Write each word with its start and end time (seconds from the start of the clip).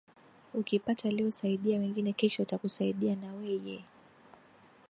Ukipata 0.53 1.11
leo 1.11 1.31
saidia 1.31 1.79
wengine 1.79 2.13
kesho 2.13 2.41
watakusaidia 2.41 3.15
na 3.15 3.33
weye 3.33 3.83